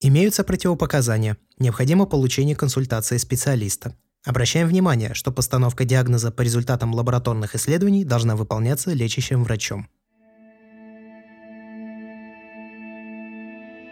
[0.00, 1.38] Имеются противопоказания.
[1.58, 3.96] Необходимо получение консультации специалиста.
[4.26, 9.88] Обращаем внимание, что постановка диагноза по результатам лабораторных исследований должна выполняться лечащим врачом.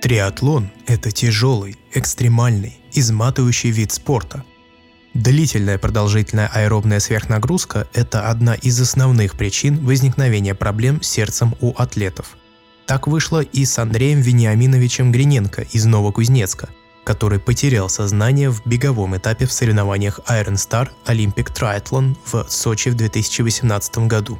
[0.02, 4.44] Триатлон– это тяжелый, экстремальный, изматывающий вид спорта.
[5.14, 12.36] Длительная продолжительная аэробная сверхнагрузка– это одна из основных причин возникновения проблем с сердцем у атлетов.
[12.86, 16.68] Так вышло и с Андреем Вениаминовичем Гриненко из Новокузнецка,
[17.02, 22.94] который потерял сознание в беговом этапе в соревнованиях Iron Star Olympic Triathlon в Сочи в
[22.94, 24.38] 2018 году.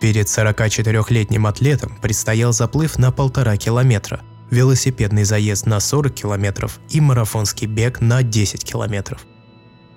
[0.00, 4.20] Перед 44-летним атлетом предстоял заплыв на полтора километра,
[4.50, 9.26] велосипедный заезд на 40 километров и марафонский бег на 10 километров.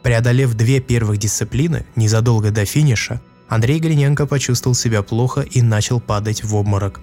[0.03, 3.21] Преодолев две первых дисциплины незадолго до финиша,
[3.51, 7.01] Андрей Гриненко почувствовал себя плохо и начал падать в обморок.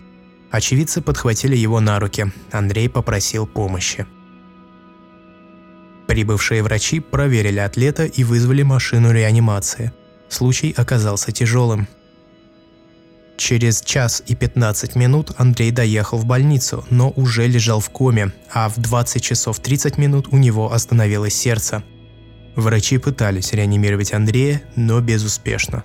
[0.51, 2.33] Очевидцы подхватили его на руки.
[2.51, 4.07] Андрей попросил помощи.
[6.07, 9.93] Прибывшие врачи проверили атлета и вызвали машину реанимации.
[10.31, 11.87] Случай оказался тяжелым.
[13.37, 18.71] Через час и 15 минут Андрей доехал в больницу, но уже лежал в коме, а
[18.71, 21.85] в 20 часов 30 минут у него остановилось сердце.
[22.57, 25.85] Врачи пытались реанимировать Андрея, но безуспешно.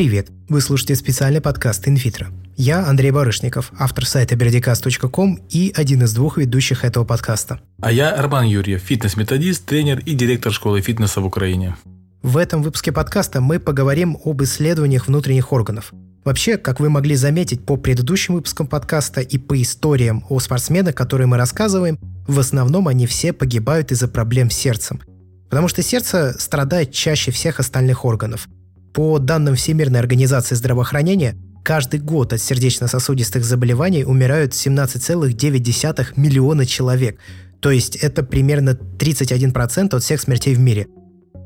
[0.00, 0.28] Привет!
[0.48, 2.28] Вы слушаете специальный подкаст «Инвитро».
[2.56, 7.60] Я Андрей Барышников, автор сайта birdicast.com и один из двух ведущих этого подкаста.
[7.82, 11.76] А я Роман Юрьев, фитнес-методист, тренер и директор школы фитнеса в Украине.
[12.22, 15.92] В этом выпуске подкаста мы поговорим об исследованиях внутренних органов.
[16.24, 21.26] Вообще, как вы могли заметить по предыдущим выпускам подкаста и по историям о спортсменах, которые
[21.26, 25.02] мы рассказываем, в основном они все погибают из-за проблем с сердцем.
[25.50, 28.48] Потому что сердце страдает чаще всех остальных органов.
[28.92, 37.18] По данным Всемирной организации здравоохранения, каждый год от сердечно-сосудистых заболеваний умирают 17,9 миллиона человек.
[37.60, 40.86] То есть это примерно 31% от всех смертей в мире–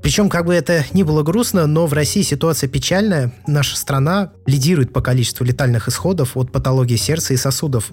[0.04, 3.32] причем, как бы это ни было грустно, но в России ситуация печальная.
[3.46, 7.90] Наша страна лидирует по количеству летальных исходов от патологии сердца и сосудов.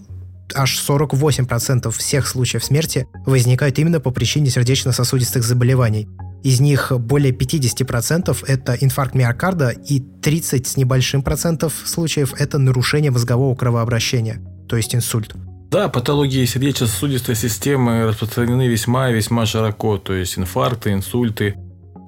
[0.53, 6.09] Аж 48% всех случаев смерти возникают именно по причине сердечно-сосудистых заболеваний.
[6.43, 13.11] Из них более 50% это инфаркт миокарда и 30 с небольшим процентов случаев это нарушение
[13.11, 15.35] мозгового кровообращения, то есть инсульт.
[15.69, 21.55] Да, патологии сердечно-сосудистой системы распространены весьма и весьма широко, то есть инфаркты, инсульты,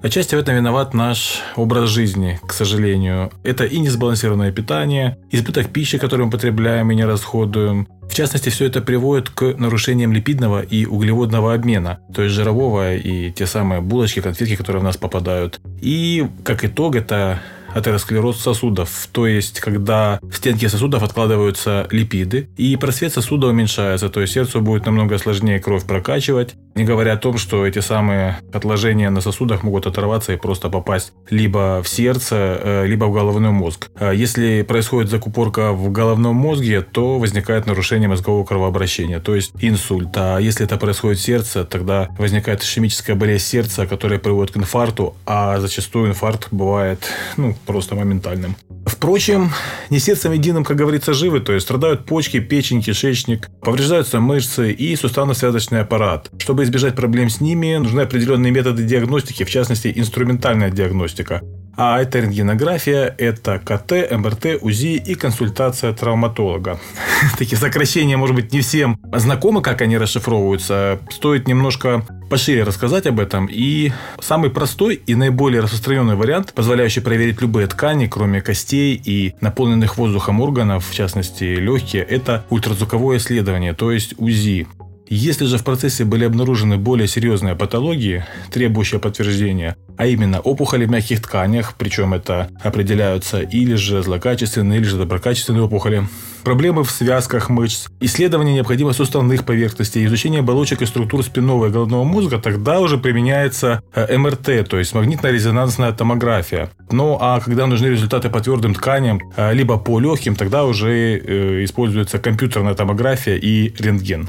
[0.04, 3.32] Отчасти в этом виноват наш образ жизни, к сожалению.
[3.42, 7.88] Это и несбалансированное питание, избыток пищи, которую мы потребляем и не расходуем.
[8.02, 13.32] В частности, все это приводит к нарушениям липидного и углеводного обмена, то есть жирового и
[13.32, 15.58] те самые булочки, конфетки, которые в нас попадают.
[15.80, 17.40] И как итог, это
[17.74, 24.20] атеросклероз сосудов, то есть когда в стенки сосудов откладываются липиды, и просвет сосуда уменьшается, то
[24.20, 29.10] есть сердцу будет намного сложнее кровь прокачивать, не говоря о том, что эти самые отложения
[29.10, 33.90] на сосудах могут оторваться и просто попасть либо в сердце, э, либо в головной мозг.
[33.96, 40.10] А если происходит закупорка в головном мозге, то возникает нарушение мозгового кровообращения, то есть инсульт.
[40.16, 45.16] А если это происходит в сердце, тогда возникает ишемическая болезнь сердца, которая приводит к инфаркту,
[45.26, 47.00] а зачастую инфаркт бывает
[47.36, 48.56] ну, просто моментальным.
[48.86, 49.50] Впрочем,
[49.90, 54.96] не сердцем единым, как говорится, живы, то есть страдают почки, печень, кишечник, повреждаются мышцы и
[54.96, 56.30] суставно-связочный аппарат.
[56.38, 61.42] Чтобы избежать проблем с ними, нужны определенные методы диагностики, в частности, инструментальная диагностика.
[61.76, 66.78] А это рентгенография, это КТ, МРТ, УЗИ и консультация травматолога.
[67.38, 71.00] Такие сокращения, может быть, не всем знакомы, как они расшифровываются.
[71.10, 73.48] Стоит немножко пошире рассказать об этом.
[73.50, 79.96] И самый простой и наиболее распространенный вариант, позволяющий проверить любые ткани, кроме костей и наполненных
[79.96, 84.66] воздухом органов, в частности легкие, это ультразвуковое исследование, то есть УЗИ.
[85.06, 90.90] Если же в процессе были обнаружены более серьезные патологии, требующие подтверждения, а именно опухоли в
[90.90, 96.08] мягких тканях, причем это определяются или же злокачественные, или же доброкачественные опухоли,
[96.42, 102.04] проблемы в связках мышц, исследование необходимо суставных поверхностей, изучение оболочек и структур спинного и головного
[102.04, 106.70] мозга, тогда уже применяется э, МРТ, то есть магнитно-резонансная томография.
[106.90, 111.64] Ну а когда нужны результаты по твердым тканям, э, либо по легким, тогда уже э,
[111.64, 114.28] используется компьютерная томография и рентген.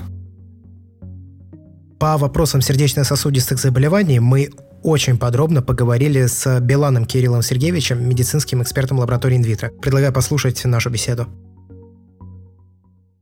[1.99, 4.49] По вопросам сердечно-сосудистых заболеваний мы
[4.83, 9.69] очень подробно поговорили с Беланом Кириллом Сергеевичем, медицинским экспертом лаборатории инвитро.
[9.81, 11.27] Предлагаю послушать нашу беседу.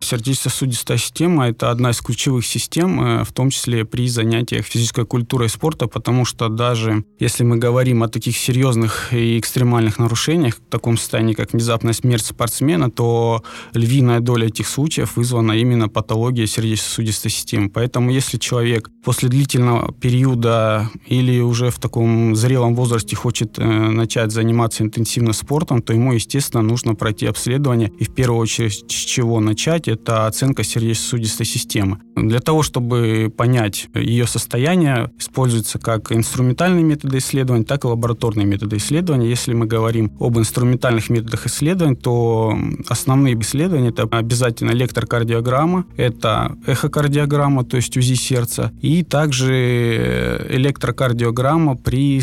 [0.03, 5.47] Сердечно-сосудистая система– это одна из ключевых систем, э, в том числе при занятиях физической культурой
[5.47, 10.69] и спорта, потому что даже если мы говорим о таких серьезных и экстремальных нарушениях, в
[10.69, 17.31] таком состоянии, как внезапная смерть спортсмена, то львиная доля этих случаев вызвана именно патологией сердечно-сосудистой
[17.31, 17.69] системы.
[17.69, 24.31] Поэтому если человек после длительного периода или уже в таком зрелом возрасте хочет э, начать
[24.31, 29.39] заниматься интенсивно спортом, то ему, естественно, нужно пройти обследование и в первую очередь с чего
[29.39, 31.99] начать, это оценка сердечно-сосудистой системы.
[32.15, 38.77] Для того, чтобы понять ее состояние, используются как инструментальные методы исследования, так и лабораторные методы
[38.77, 39.29] исследования.
[39.29, 42.57] Если мы говорим об инструментальных методах исследований, то
[42.87, 52.21] основные исследования это обязательно электрокардиограмма, это эхокардиограмма, то есть УЗИ сердца, и также электрокардиограмма при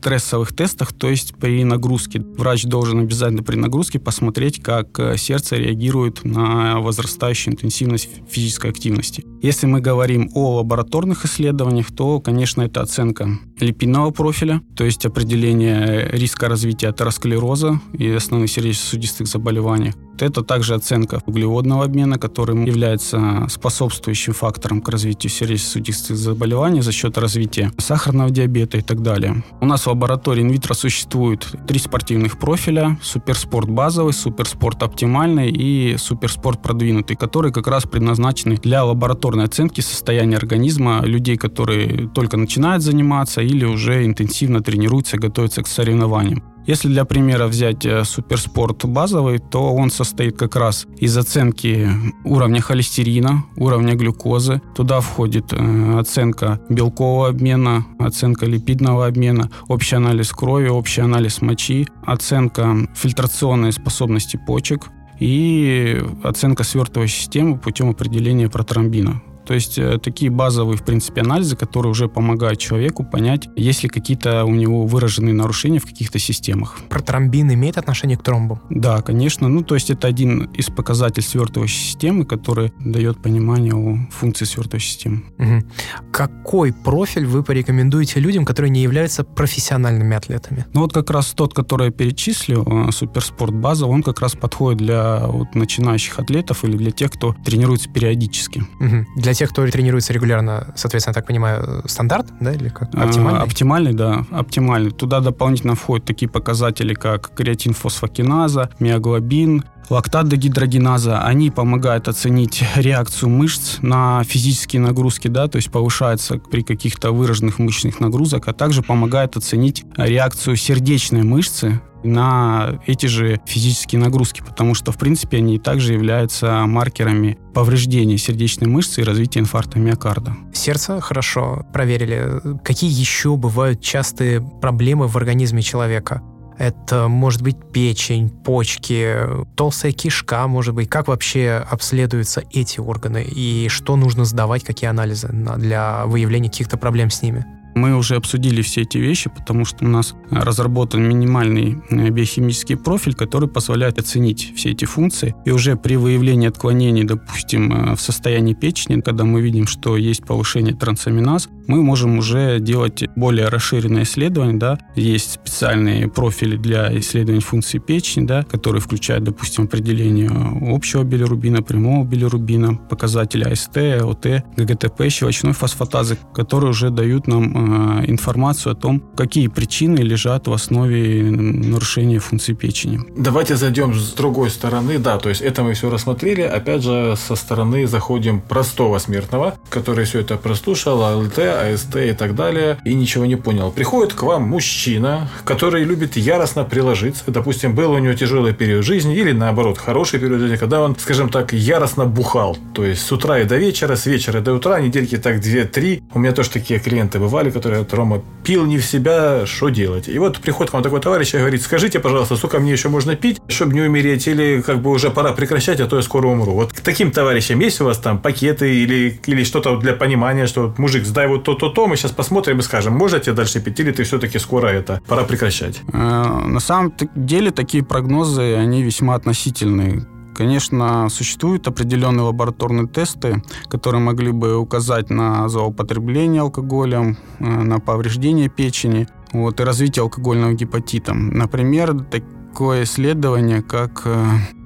[0.00, 2.20] стрессовых тестах, то есть при нагрузке.
[2.20, 9.24] Врач должен обязательно при нагрузке посмотреть, как э, сердце реагирует на возрастающую интенсивность физической активности.
[9.42, 13.28] Если мы говорим о лабораторных исследованиях, то, конечно, это оценка
[13.58, 19.94] липидного профиля, то есть определение риска развития атеросклероза и основных сердечно-сосудистых заболеваний.
[20.20, 27.18] Это также оценка углеводного обмена, который является способствующим фактором к развитию сердечно-сосудистых заболеваний за счет
[27.18, 29.42] развития сахарного диабета и так далее.
[29.60, 32.98] У нас в лаборатории инвитро существует три спортивных профиля.
[33.02, 40.36] Суперспорт базовый, суперспорт оптимальный и суперспорт продвинутый, которые как раз предназначены для лабораторной оценки состояния
[40.36, 46.42] организма людей, которые только начинают заниматься или уже интенсивно тренируются, готовятся к соревнованиям.
[46.68, 51.88] Если для примера взять э, суперспорт базовый, то он состоит как раз из оценки
[52.24, 54.60] уровня холестерина, уровня глюкозы.
[54.76, 61.88] Туда входит э, оценка белкового обмена, оценка липидного обмена, общий анализ крови, общий анализ мочи,
[62.04, 69.22] оценка фильтрационной способности почек, и оценка свертывающей системы путем определения протромбина.
[69.48, 73.88] То есть э, такие базовые, в принципе, анализы, которые уже помогают человеку понять, есть ли
[73.88, 76.76] какие-то у него выраженные нарушения в каких-то системах.
[76.90, 78.60] Протромбин имеет отношение к тромбу?
[78.68, 79.48] Да, конечно.
[79.48, 84.90] Ну, то есть это один из показателей свертывающей системы, который дает понимание о функции свертывающей
[84.90, 85.22] системы.
[85.38, 86.12] Угу.
[86.12, 90.66] Какой профиль вы порекомендуете людям, которые не являются профессиональными атлетами?
[90.74, 94.76] Ну, вот как раз тот, который я перечислил, э, суперспорт база, он как раз подходит
[94.76, 98.66] для вот, начинающих атлетов или для тех, кто тренируется периодически.
[98.78, 99.06] Угу.
[99.16, 102.88] Для тех, кто тренируется регулярно, соответственно, я так понимаю, стандарт, да, или как?
[102.94, 103.40] А, оптимальный?
[103.40, 104.90] Оптимальный, да, оптимальный.
[104.90, 113.30] Туда дополнительно входят такие показатели, как креатин фосфокиназа, миоглобин, лактат дегидрогеназа, они помогают оценить реакцию
[113.30, 118.82] мышц на физические нагрузки, да, то есть повышается при каких-то выраженных мышечных нагрузок, а также
[118.82, 125.58] помогает оценить реакцию сердечной мышцы на эти же физические нагрузки, потому что, в принципе, они
[125.58, 130.36] также являются маркерами повреждения сердечной мышцы и развития инфаркта миокарда.
[130.52, 132.40] Сердце хорошо проверили.
[132.62, 136.22] Какие еще бывают частые проблемы в организме человека?
[136.58, 139.16] Это может быть печень, почки,
[139.56, 140.88] толстая кишка, может быть.
[140.88, 147.10] Как вообще обследуются эти органы и что нужно сдавать, какие анализы для выявления каких-то проблем
[147.10, 147.46] с ними?
[147.78, 153.14] Мы уже обсудили все эти вещи, потому что у нас разработан минимальный э, биохимический профиль,
[153.14, 155.36] который позволяет оценить все эти функции.
[155.44, 160.24] И уже при выявлении отклонений, допустим, э, в состоянии печени, когда мы видим, что есть
[160.24, 164.58] повышение трансаминаз, мы можем уже делать более расширенное исследование.
[164.58, 164.78] Да?
[164.96, 170.30] Есть специальные профили для исследования функции печени, да, которые включают, допустим, определение
[170.74, 178.04] общего билирубина, прямого билирубина, показатели АСТ, ОТ, ГГТП, щелочной фосфатазы, которые уже дают нам Э,
[178.06, 183.00] информацию о том, какие причины лежат в основе нарушения функции печени.
[183.16, 184.98] Давайте зайдем с другой стороны.
[184.98, 186.42] Да, то есть это мы все рассмотрели.
[186.42, 192.34] Опять же, со стороны заходим простого смертного, который все это прослушал, АЛТ, АСТ и так
[192.34, 193.70] далее, и ничего не понял.
[193.72, 197.24] Приходит к вам мужчина, который любит яростно приложиться.
[197.26, 201.28] Допустим, был у него тяжелый период жизни или наоборот, хороший период жизни, когда он, скажем
[201.28, 202.56] так, яростно бухал.
[202.74, 206.02] То есть с утра и до вечера, с вечера до утра, недельки так 2-3.
[206.14, 210.08] У меня тоже такие клиенты бывали, который от Рома пил не в себя, что делать?
[210.08, 213.16] И вот приходит к вам такой товарищ и говорит, скажите, пожалуйста, сколько мне еще можно
[213.16, 216.52] пить, чтобы не умереть, или как бы уже пора прекращать, а то я скоро умру.
[216.52, 220.74] Вот к таким товарищам есть у вас там пакеты или, или что-то для понимания, что
[220.78, 224.02] мужик, сдай вот то-то-то, мы сейчас посмотрим и скажем, можно тебе дальше пить, или ты
[224.02, 225.80] все-таки скоро это, пора прекращать?
[225.92, 234.00] Э, на самом деле такие прогнозы, они весьма относительные Конечно, существуют определенные лабораторные тесты, которые
[234.00, 241.12] могли бы указать на злоупотребление алкоголем, э, на повреждение печени вот, и развитие алкогольного гепатита.
[241.12, 244.06] Например, такое исследование, как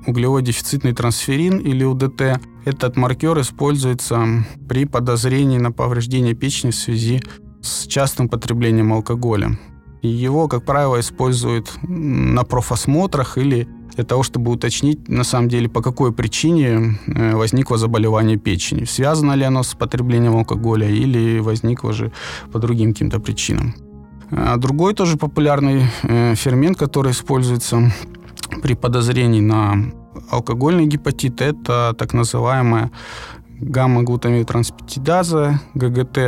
[0.06, 2.40] углеводефицитный трансферин или УДТ.
[2.64, 7.23] Этот маркер используется при подозрении на повреждение печени в связи
[7.61, 9.59] с частым потреблением алкоголя.
[10.02, 15.82] Его, как правило, используют на профосмотрах или для того, чтобы уточнить, на самом деле, по
[15.82, 18.85] какой причине э, возникло заболевание печени.
[18.85, 22.11] Связано ли оно с потреблением алкоголя или возникло же
[22.50, 23.75] по другим каким-то причинам.
[24.30, 27.92] А другой тоже популярный э, фермент, который используется
[28.62, 29.76] при подозрении на
[30.30, 32.90] алкогольный гепатит, это так называемая
[33.61, 36.18] гамма-глутамилтранспептидаза, ГГТ.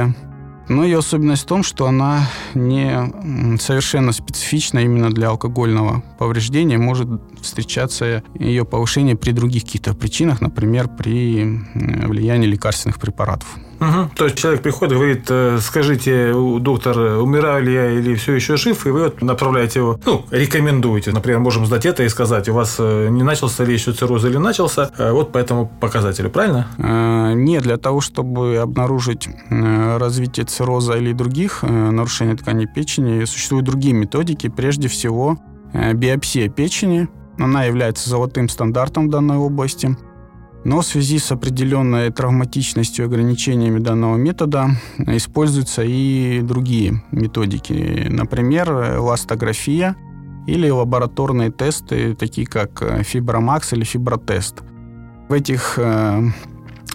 [0.69, 6.79] Но ее особенность в том, что она не совершенно специфична именно для алкогольного повреждения.
[6.79, 7.07] Может
[7.43, 13.59] встречаться ее повышение при других каких-то причинах, например, при влиянии лекарственных препаратов.
[13.81, 14.11] Угу.
[14.17, 18.87] То есть человек приходит говорит, э, скажите, доктор, умираю ли я или все еще жив,
[18.87, 21.13] и вы направляете его, ну, рекомендуете.
[21.13, 24.37] Например, можем сдать это и сказать, у вас э, не начался ли еще цирроз или
[24.37, 26.67] начался, э, вот по этому показателю, правильно?
[27.35, 34.49] Нет, для того, чтобы обнаружить развитие цирроза или других нарушений тканей печени, существуют другие методики.
[34.49, 35.39] Прежде всего,
[35.73, 37.09] биопсия печени.
[37.39, 39.97] Она является золотым стандартом в данной области–
[40.65, 48.07] но в связи с определенной травматичностью и ограничениями данного метода используются и другие методики.
[48.09, 49.97] Например, эластография
[50.47, 54.63] или лабораторные тесты, такие как фибромакс или фибротест.
[55.29, 56.23] В этих э,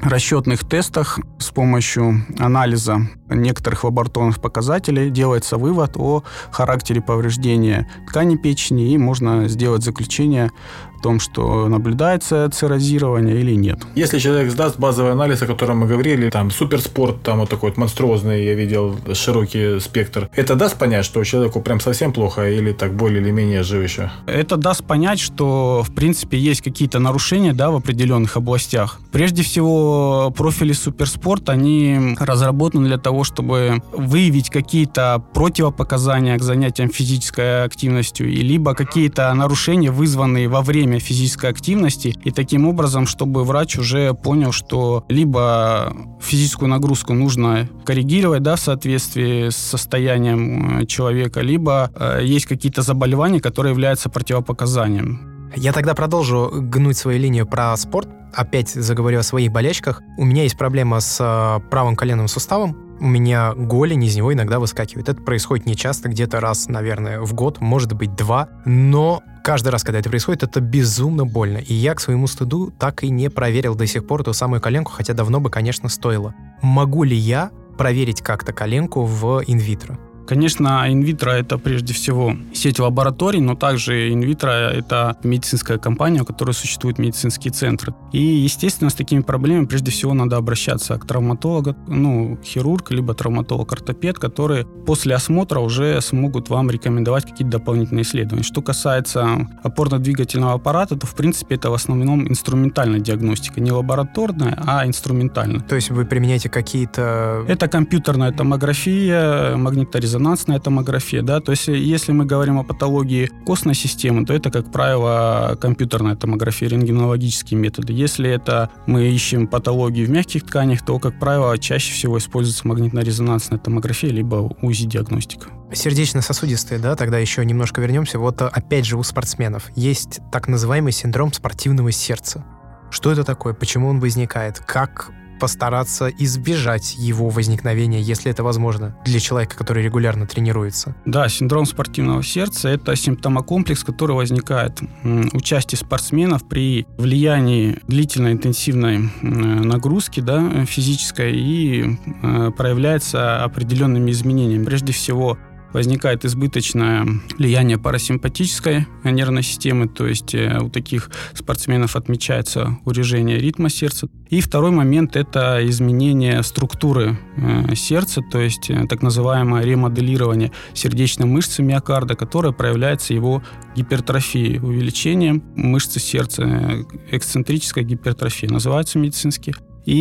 [0.01, 8.93] расчетных тестах с помощью анализа некоторых лабораторных показателей делается вывод о характере повреждения ткани печени
[8.93, 10.51] и можно сделать заключение
[10.99, 13.79] о том, что наблюдается циррозирование или нет.
[13.95, 17.77] Если человек сдаст базовый анализ, о котором мы говорили, там суперспорт, там вот такой вот
[17.77, 22.95] монструозный, я видел широкий спектр, это даст понять, что человеку прям совсем плохо или так
[22.95, 24.11] более или менее жив еще?
[24.25, 28.99] Это даст понять, что в принципе есть какие-то нарушения да, в определенных областях.
[29.11, 37.63] Прежде всего, профили суперспорт, они разработаны для того, чтобы выявить какие-то противопоказания к занятиям физической
[37.63, 43.43] активностью, и либо какие-то нарушения, вызванные во время время физической активности, и таким образом, чтобы
[43.43, 50.85] врач уже понял, что либо физическую нагрузку нужно коррегировать да, в соответствии с состоянием э,
[50.85, 55.38] человека, либо э, есть какие-то заболевания, которые являются противопоказанием.
[55.55, 58.09] Я тогда продолжу гнуть свою линию про спорт.
[58.33, 60.01] Опять заговорю о своих болячках.
[60.17, 62.77] У меня есть проблема с э, правым коленным суставом.
[62.99, 65.09] У меня голень из него иногда выскакивает.
[65.09, 68.49] Это происходит не часто, где-то раз, наверное, в год, может быть, два.
[68.65, 71.57] Но каждый раз, когда это происходит, это безумно больно.
[71.57, 74.91] И я к своему стыду так и не проверил до сих пор эту самую коленку,
[74.91, 76.35] хотя давно бы, конечно, стоило.
[76.61, 79.97] Могу ли я проверить как-то коленку в инвитро?
[80.29, 86.51] Конечно, инвитро это прежде всего сеть лабораторий, но также инвитро это медицинская компания, у которой
[86.51, 87.95] существуют медицинские центры.
[88.11, 94.19] И, естественно, с такими проблемами прежде всего надо обращаться к травматологу, ну, хирург, либо травматолог-ортопед,
[94.19, 98.43] которые после осмотра уже смогут вам рекомендовать какие-то дополнительные исследования.
[98.43, 104.85] Что касается опорно-двигательного аппарата, то, в принципе, это в основном инструментальная диагностика, не лабораторная, а
[104.85, 105.61] инструментальная.
[105.61, 107.45] То есть вы применяете какие-то...
[107.47, 113.73] Это компьютерная томография, магниторезонансная резонансная томография, да, то есть если мы говорим о патологии костной
[113.73, 117.93] системы, то это, как правило, компьютерная томография, рентгенологические методы.
[117.93, 123.59] Если это мы ищем патологии в мягких тканях, то, как правило, чаще всего используется магнитно-резонансная
[123.59, 125.47] томография, либо УЗИ-диагностика.
[125.71, 128.19] Сердечно-сосудистые, да, тогда еще немножко вернемся.
[128.19, 132.43] Вот опять же у спортсменов есть так называемый синдром спортивного сердца.
[132.91, 133.53] Что это такое?
[133.53, 134.59] Почему он возникает?
[134.59, 140.95] Как постараться избежать его возникновения, если это возможно, для человека, который регулярно тренируется.
[141.05, 149.09] Да, синдром спортивного сердца– это симптомокомплекс, который возникает у части спортсменов при влиянии длительной интенсивной
[149.21, 154.65] нагрузки да, физической и э, проявляется определенными изменениями.
[154.65, 155.37] Прежде всего,
[155.73, 157.07] возникает избыточное
[157.37, 164.07] влияние парасимпатической нервной системы, то есть э, у таких спортсменов отмечается урежение ритма сердца.
[164.29, 171.27] И второй момент– это изменение структуры э, сердца, то есть э, так называемое ремоделирование сердечной
[171.27, 173.43] мышцы миокарда, которое проявляется его
[173.75, 179.53] гипертрофией, увеличением мышцы сердца, эксцентрическая гипертрофия называется медицински.
[179.85, 179.95] И,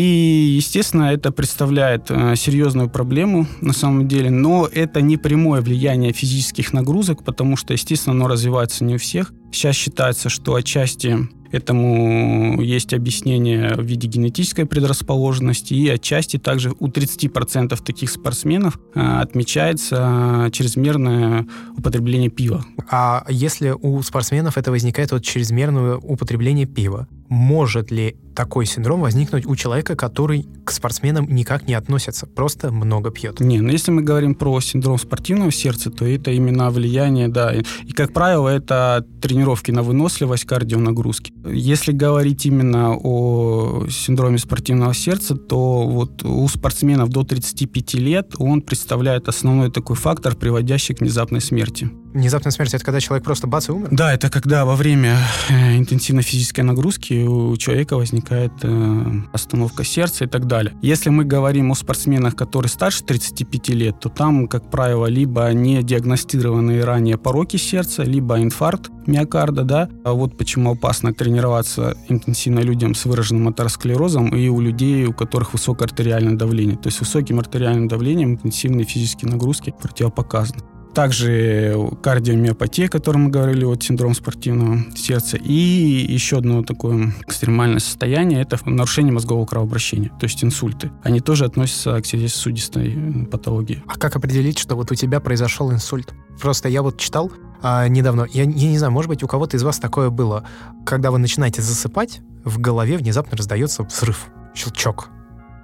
[0.56, 6.72] естественно, это представляет э, серьезную проблему на самом деле, но это не прямое влияние физических
[6.72, 9.32] нагрузок, потому что, естественно, оно развивается не у всех.
[9.50, 16.88] Сейчас считается, что отчасти Этому есть объяснение в виде генетической предрасположенности, и отчасти также у
[16.88, 22.64] 30% таких спортсменов а, отмечается чрезмерное употребление пива.
[22.90, 29.46] А если у спортсменов это возникает от чрезмерного употребления пива, может ли такой синдром возникнуть
[29.46, 33.40] у человека, который к спортсменам никак не относится, просто много пьет?
[33.40, 37.62] Не, ну если мы говорим про синдром спортивного сердца, то это именно влияние, да, и,
[37.84, 41.32] и как правило, это тренировки на выносливость, кардионагрузки.
[41.46, 48.62] Если говорить именно о синдроме спортивного сердца, то вот у спортсменов до 35 лет он
[48.62, 51.90] представляет основной такой фактор, приводящий к внезапной смерти.
[52.14, 53.88] Внезапная смерть— это когда человек просто бац и умер?
[53.90, 60.24] Да, это когда во время э, интенсивной физической нагрузки у человека возникает э, остановка сердца
[60.24, 60.74] и так далее.
[60.80, 65.82] Если мы говорим о спортсменах, которые старше 35 лет, то там, как правило, либо не
[65.82, 69.88] диагностированные ранее пороки сердца, либо инфаркт миокарда, да.
[70.04, 75.52] А вот почему опасно тренироваться интенсивно людям с выраженным атеросклерозом и у людей, у которых
[75.52, 76.76] высокое артериальное давление.
[76.76, 80.60] То есть высоким артериальным давлением интенсивные физические нагрузки противопоказаны.
[80.98, 85.36] Также кардиомиопатия, о которой мы говорили, вот синдром спортивного сердца.
[85.36, 90.90] И еще одно такое экстремальное состояние– это нарушение мозгового кровообращения, то есть инсульты.
[91.04, 93.80] Они тоже относятся к сердечно-сосудистой э, патологии.
[93.86, 96.12] А как определить, что вот у тебя произошел инсульт?
[96.40, 97.30] Просто я вот читал
[97.62, 100.42] а, недавно, я, я не знаю, может быть, у кого-то из вас такое было,
[100.84, 105.10] когда вы начинаете засыпать, в голове внезапно раздается взрыв, щелчок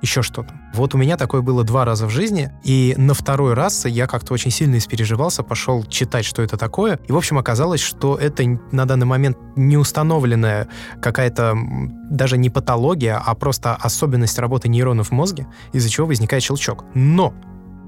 [0.05, 0.55] еще что-то.
[0.75, 4.35] Вот у меня такое было два раза в жизни, и на второй раз я как-то
[4.35, 8.85] очень сильно испереживался, пошел читать, что это такое, и, в общем, оказалось, что это на
[8.85, 10.69] данный момент не установленная
[11.01, 11.57] какая-то
[12.11, 16.85] даже не патология, а просто особенность работы нейронов в мозге, из-за чего возникает щелчок.
[16.95, 17.35] Но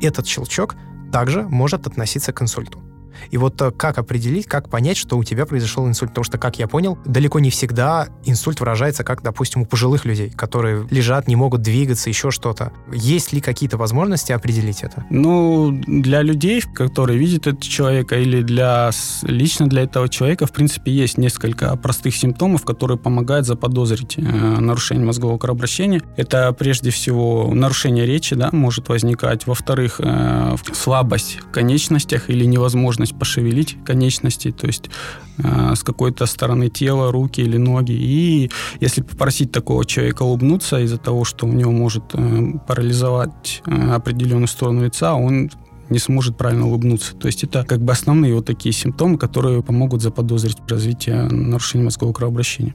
[0.01, 0.75] этот щелчок
[1.13, 2.86] также может относиться к инсульту.
[3.31, 6.11] И вот э, как определить, как понять, что у тебя произошел инсульт?
[6.11, 10.31] Потому что, как я понял, далеко не всегда инсульт выражается, как, допустим, у пожилых людей,
[10.31, 12.73] которые лежат, не могут двигаться, еще что-то.
[12.93, 15.05] Есть ли какие-то возможности определить это?
[15.11, 18.91] Ну, для людей, которые видят этого человека, или для
[19.23, 25.05] лично для этого человека, в принципе, есть несколько простых симптомов, которые помогают заподозрить э, нарушение
[25.05, 26.03] мозгового кровообращения.
[26.17, 29.47] Это прежде всего нарушение речи, да, может возникать.
[29.47, 34.91] Во-вторых, э, слабость в конечностях или невозможность возможность пошевелить конечности, то есть
[35.39, 37.93] э, с какой-то стороны тела, руки или ноги.
[37.93, 43.95] И если попросить такого человека улыбнуться из-за того, что у него может э, парализовать э,
[43.95, 45.51] определенную сторону лица, он
[45.91, 47.15] не сможет правильно улыбнуться.
[47.15, 52.15] То есть это как бы основные вот такие симптомы, которые помогут заподозрить развитие нарушения мозгового
[52.15, 52.75] кровообращения.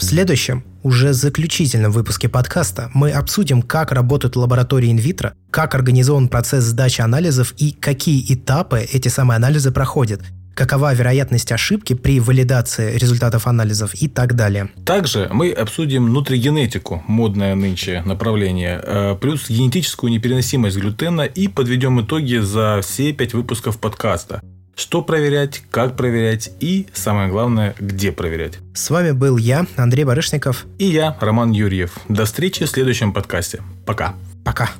[0.00, 6.64] В следующем, уже заключительном выпуске подкаста мы обсудим, как работают лаборатории инвитро, как организован процесс
[6.64, 10.22] сдачи анализов и какие этапы эти самые анализы проходят,
[10.54, 14.70] какова вероятность ошибки при валидации результатов анализов и так далее.
[14.86, 22.36] Также мы обсудим нутригенетику, модное нынче направление, э, плюс генетическую непереносимость глютена и подведем итоги
[22.38, 24.40] за все пять выпусков подкаста
[24.80, 28.54] что проверять, как проверять и, самое главное, где проверять.
[28.74, 30.66] С вами был я, Андрей Барышников.
[30.78, 31.98] И я, Роман Юрьев.
[32.08, 33.62] До встречи в следующем подкасте.
[33.84, 34.14] Пока.
[34.42, 34.70] Пока.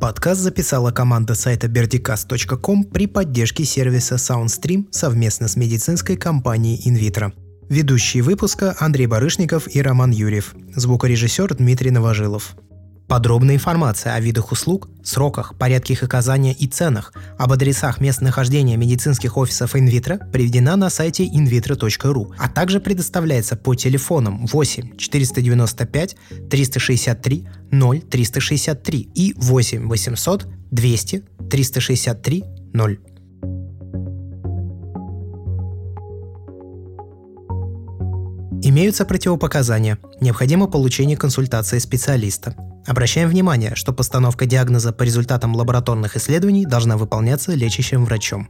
[0.00, 7.32] Подкаст записала команда сайта berdicast.com при поддержке сервиса SoundStream совместно с медицинской компанией InVitro.
[7.70, 10.54] Ведущие выпуска Андрей Барышников и Роман Юрьев.
[10.74, 12.54] Звукорежиссер Дмитрий Новожилов.
[13.06, 18.76] Подробная информация о видах услуг, сроках, порядке их оказания и ценах, об адресах мест нахождения
[18.76, 26.16] медицинских офисов инвитро приведена на сайте invitro.ru, а также предоставляется по телефонам 8 495
[26.50, 32.98] 363 0 363 и 8 800 200 363 0.
[38.74, 39.98] Имеются противопоказания.
[40.20, 42.56] Необходимо получение консультации специалиста.
[42.88, 48.48] Обращаем внимание, что постановка диагноза по результатам лабораторных исследований должна выполняться лечащим врачом.